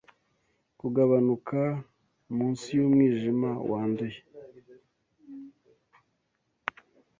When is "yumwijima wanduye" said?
2.77-4.19